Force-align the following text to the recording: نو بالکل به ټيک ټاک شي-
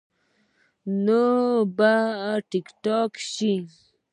نو 1.03 1.21
بالکل 1.77 1.77
به 1.77 1.93
ټيک 2.49 2.67
ټاک 2.83 3.11
شي- 3.31 3.53